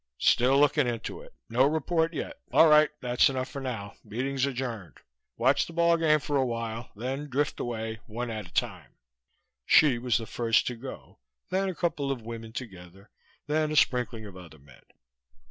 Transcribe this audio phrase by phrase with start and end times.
[0.17, 1.35] "Still looking into it.
[1.47, 2.39] No report yet.
[2.51, 3.93] All right, that's enough for now.
[4.03, 4.97] Meeting's adjourned.
[5.37, 7.99] Watch the ball game for a while, then drift away.
[8.07, 8.93] One at a time."
[9.67, 11.19] Hsi was the first to go,
[11.51, 13.11] then a couple of women together,
[13.45, 14.81] then a sprinkling of other men.